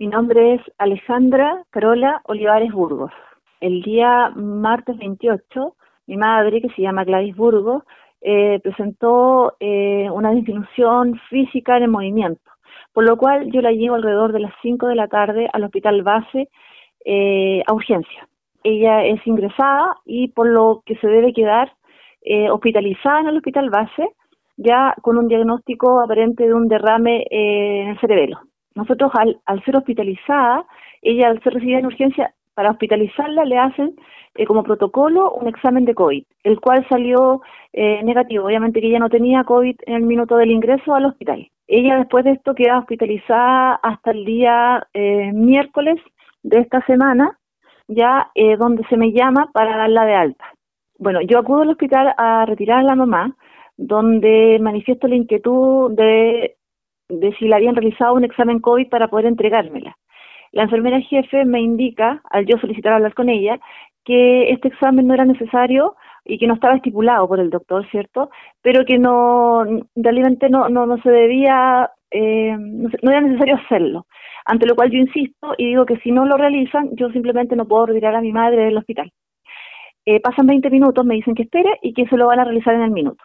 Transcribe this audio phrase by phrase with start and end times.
[0.00, 3.12] Mi nombre es Alejandra Carola Olivares Burgos.
[3.60, 5.76] El día martes 28,
[6.08, 7.84] mi madre, que se llama Gladys Burgos,
[8.20, 12.42] eh, presentó eh, una disminución física en el movimiento,
[12.92, 16.02] por lo cual yo la llevo alrededor de las 5 de la tarde al hospital
[16.02, 16.48] base
[17.04, 18.26] eh, a urgencia.
[18.64, 21.72] Ella es ingresada y por lo que se debe quedar
[22.50, 24.08] hospitalizada en el hospital base,
[24.56, 28.40] ya con un diagnóstico aparente de un derrame en el cerebelo.
[28.74, 30.66] Nosotros al, ser hospitalizada,
[31.02, 33.94] ella al ser recibida en urgencia, para hospitalizarla le hacen
[34.34, 37.42] eh, como protocolo un examen de COVID, el cual salió
[37.72, 38.46] eh, negativo.
[38.46, 41.48] Obviamente que ella no tenía COVID en el minuto del ingreso al hospital.
[41.66, 45.96] Ella después de esto queda hospitalizada hasta el día eh, miércoles
[46.42, 47.38] de esta semana,
[47.88, 50.44] ya donde se me llama para darla de alta.
[50.98, 53.36] Bueno, yo acudo al hospital a retirar a la mamá,
[53.76, 56.56] donde manifiesto la inquietud de
[57.08, 59.96] de si le habían realizado un examen COVID para poder entregármela.
[60.52, 63.58] La enfermera jefe me indica, al yo solicitar hablar con ella,
[64.04, 68.30] que este examen no era necesario y que no estaba estipulado por el doctor, ¿cierto?
[68.62, 69.64] Pero que no,
[69.96, 74.06] realmente no, no, no se debía, eh, no, era necesario hacerlo.
[74.44, 77.66] Ante lo cual yo insisto y digo que si no lo realizan, yo simplemente no
[77.66, 79.10] puedo retirar a mi madre del hospital.
[80.06, 82.74] Eh, pasan 20 minutos, me dicen que espere y que se lo van a realizar
[82.74, 83.24] en el minuto.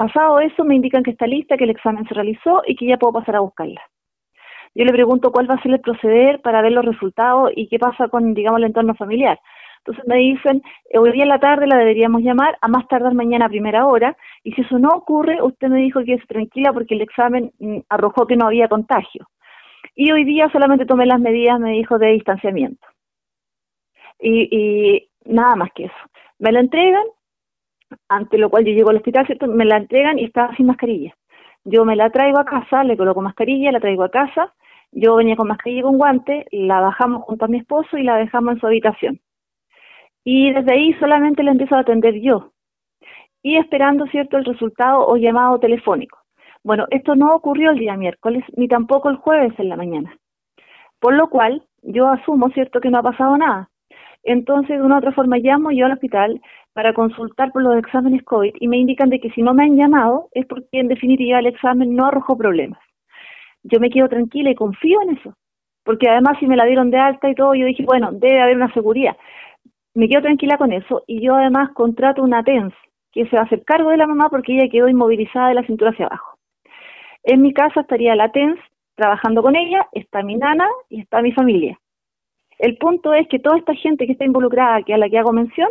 [0.00, 2.96] Pasado eso, me indican que está lista, que el examen se realizó y que ya
[2.96, 3.82] puedo pasar a buscarla.
[4.74, 7.78] Yo le pregunto cuál va a ser el proceder para ver los resultados y qué
[7.78, 9.38] pasa con, digamos, el entorno familiar.
[9.80, 13.12] Entonces me dicen, eh, hoy día en la tarde la deberíamos llamar, a más tardar
[13.12, 16.72] mañana a primera hora, y si eso no ocurre, usted me dijo que es tranquila
[16.72, 19.28] porque el examen mm, arrojó que no había contagio.
[19.94, 22.86] Y hoy día solamente tomé las medidas, me dijo, de distanciamiento.
[24.18, 26.02] Y, y nada más que eso.
[26.38, 27.04] Me lo entregan,
[28.08, 29.26] ante lo cual yo llego al hospital.
[29.48, 31.14] Me la entregan y estaba sin mascarilla.
[31.64, 34.54] Yo me la traigo a casa, le coloco mascarilla, la traigo a casa,
[34.92, 38.16] yo venía con mascarilla y con guante, la bajamos junto a mi esposo y la
[38.16, 39.20] dejamos en su habitación.
[40.24, 42.52] Y desde ahí solamente la empiezo a atender yo.
[43.42, 46.18] Y esperando, ¿cierto?, el resultado o llamado telefónico.
[46.62, 50.16] Bueno, esto no ocurrió el día miércoles, ni tampoco el jueves en la mañana.
[50.98, 53.70] Por lo cual, yo asumo, ¿cierto?, que no ha pasado nada.
[54.22, 56.40] Entonces, de una u otra forma, llamo yo al hospital
[56.72, 59.76] para consultar por los exámenes COVID y me indican de que si no me han
[59.76, 62.80] llamado es porque en definitiva el examen no arrojó problemas.
[63.62, 65.34] Yo me quedo tranquila y confío en eso,
[65.84, 68.56] porque además si me la dieron de alta y todo, yo dije, bueno, debe haber
[68.56, 69.16] una seguridad.
[69.94, 72.72] Me quedo tranquila con eso y yo además contrato una TENS
[73.12, 75.66] que se va a hacer cargo de la mamá porque ella quedó inmovilizada de la
[75.66, 76.38] cintura hacia abajo.
[77.24, 78.58] En mi casa estaría la TENS
[78.94, 81.78] trabajando con ella, está mi nana y está mi familia.
[82.60, 85.32] El punto es que toda esta gente que está involucrada, que a la que hago
[85.32, 85.70] mención,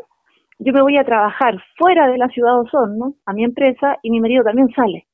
[0.57, 4.09] yo me voy a trabajar fuera de la ciudad de Osorno, a mi empresa, y
[4.09, 5.05] mi marido también sale.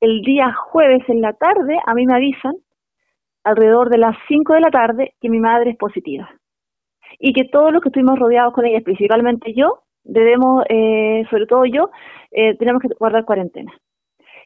[0.00, 2.54] El día jueves en la tarde, a mí me avisan,
[3.44, 6.30] alrededor de las 5 de la tarde, que mi madre es positiva.
[7.18, 11.66] Y que todos los que estuvimos rodeados con ella, principalmente yo, debemos, eh, sobre todo
[11.66, 11.90] yo,
[12.30, 13.70] eh, tenemos que guardar cuarentena.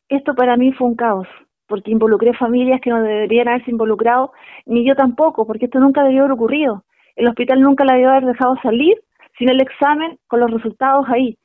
[0.09, 1.29] Esto para mí fue un caos,
[1.67, 4.33] porque involucré familias que no deberían haberse involucrado,
[4.67, 6.85] ni yo tampoco, porque esto nunca debió haber ocurrido.
[7.17, 9.01] El hospital nunca la debió haber dejado salir
[9.39, 11.37] sin el examen, con los resultados ahí.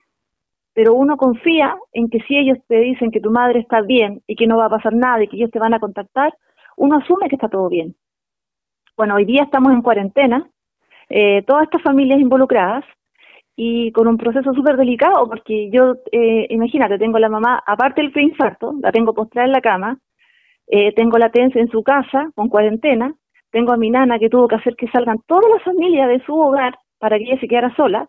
[0.74, 4.36] Pero uno confía en que si ellos te dicen que tu madre está bien y
[4.36, 6.34] que no va a pasar nada y que ellos te van a contactar,
[6.78, 7.96] uno asume que está todo bien.
[8.96, 10.50] Bueno, hoy día estamos en cuarentena,
[11.10, 12.86] eh, todas estas familias involucradas
[13.56, 18.12] y con un proceso súper delicado porque yo, eh, imagínate, tengo la mamá, aparte del
[18.12, 19.98] preinfarto, la tengo postrada en la cama,
[20.72, 23.14] eh, tengo la TENS en su casa con cuarentena,
[23.52, 26.34] tengo a mi nana que tuvo que hacer que salgan todas las familias de su
[26.34, 28.08] hogar para que ella se quedara sola.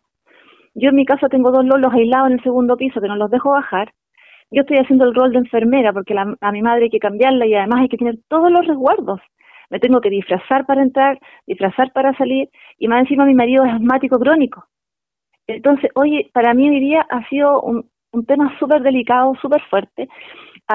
[0.74, 3.32] Yo en mi casa tengo dos lolos aislados en el segundo piso que no los
[3.32, 3.92] dejo bajar.
[4.52, 7.54] Yo estoy haciendo el rol de enfermera porque a mi madre hay que cambiarla y
[7.54, 9.20] además hay que tener todos los resguardos.
[9.68, 11.18] Me tengo que disfrazar para entrar,
[11.48, 12.48] disfrazar para salir
[12.78, 14.66] y más encima mi marido es asmático crónico.
[15.48, 20.08] Entonces, oye, para mí hoy día ha sido un, un tema súper delicado, súper fuerte.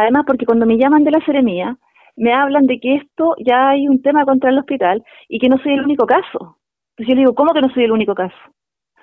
[0.02, 1.78] Además, porque cuando me llaman de la seremía,
[2.16, 5.58] me hablan de que esto ya hay un tema contra el hospital y que no
[5.60, 6.58] soy el único caso.
[6.92, 8.36] Entonces yo le digo, ¿cómo que no soy el único caso?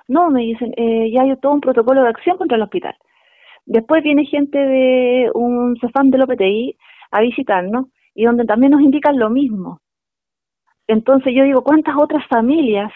[0.08, 2.94] No, me dicen, eh, ya hay todo un protocolo de acción contra el hospital.
[3.66, 6.76] Después viene gente de un CEFAM del OPTI
[7.10, 9.80] a visitarnos y donde también nos indican lo mismo.
[10.86, 12.92] Entonces yo digo, ¿cuántas otras familias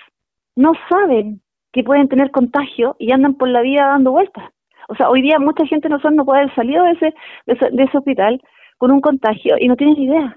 [0.55, 1.41] no saben
[1.73, 4.51] que pueden tener contagio y andan por la vida dando vueltas?
[4.89, 7.15] O sea, hoy día mucha gente no, son, no puede haber salido de ese,
[7.47, 8.41] de ese, hospital
[8.79, 10.37] con un contagio y no tienen idea.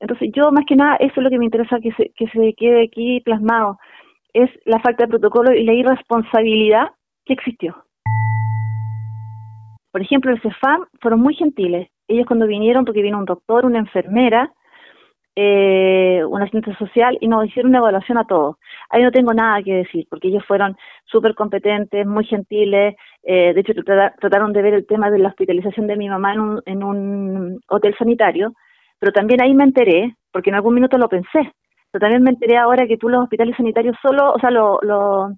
[0.00, 2.54] Entonces yo más que nada, eso es lo que me interesa que se, que se
[2.54, 3.78] quede aquí plasmado,
[4.32, 6.88] es la falta de protocolo y la irresponsabilidad
[7.24, 7.84] que existió.
[9.90, 11.88] Por ejemplo, el CEFAM fueron muy gentiles.
[12.08, 14.52] Ellos cuando vinieron, porque vino un doctor, una enfermera,
[15.36, 18.56] eh, un asistente social y nos hicieron una evaluación a todos.
[18.90, 23.60] Ahí no tengo nada que decir, porque ellos fueron súper competentes, muy gentiles, eh, de
[23.60, 26.84] hecho trataron de ver el tema de la hospitalización de mi mamá en un, en
[26.84, 28.52] un hotel sanitario,
[28.98, 31.52] pero también ahí me enteré, porque en algún minuto lo pensé,
[31.90, 35.30] pero también me enteré ahora que tú los hospitales sanitarios solo, o sea, lo, lo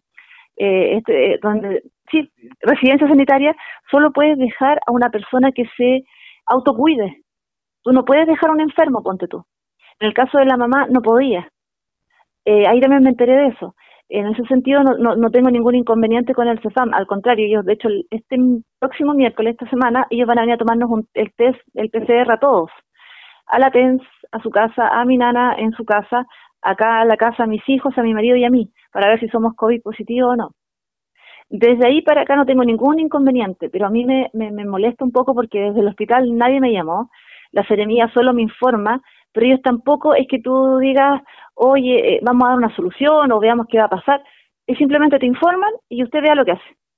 [0.57, 3.55] eh, este, donde, sí, residencia sanitaria,
[3.91, 6.05] solo puedes dejar a una persona que se
[6.47, 7.23] autocuide.
[7.83, 9.45] Tú no puedes dejar a un enfermo, ponte tú.
[10.01, 11.49] En el caso de la mamá no podía.
[12.45, 13.75] Eh, ahí también me enteré de eso.
[14.09, 17.73] En ese sentido no, no, tengo ningún inconveniente con el CEFAM, al contrario, ellos de
[17.73, 18.37] hecho este
[18.79, 22.31] próximo miércoles, esta semana, ellos van a venir a tomarnos un, el test, el PCR
[22.31, 22.71] a todos,
[23.47, 26.25] a la TENS, a su casa, a mi nana en su casa,
[26.63, 29.19] acá a la casa a mis hijos, a mi marido y a mí, para ver
[29.19, 30.51] si somos COVID positivo o no.
[31.49, 35.05] Desde ahí para acá no tengo ningún inconveniente, pero a mí me, me, me molesta
[35.05, 37.11] un poco porque desde el hospital nadie me llamó,
[37.51, 39.03] la seremía solo me informa
[39.37, 41.21] pero ellos tampoco es que tú digas,
[41.53, 44.25] oye, eh, vamos a dar una solución o veamos qué va a pasar.
[44.67, 46.77] Es simplemente te informan y usted vea lo que hace.